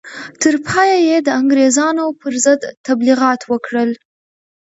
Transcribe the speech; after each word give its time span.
تر 0.41 0.53
پایه 0.67 0.97
یې 1.09 1.17
د 1.25 1.29
انګرېزانو 1.39 2.05
پر 2.21 2.33
ضد 2.43 2.61
تبلیغات 2.87 3.41
وکړل. 3.51 3.91